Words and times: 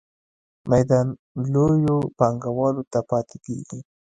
میدان 0.71 1.07
لویو 1.53 1.97
پانګوالو 2.17 2.83
ته 2.91 2.99
پاتې 3.09 3.37
کیږي. 3.45 3.79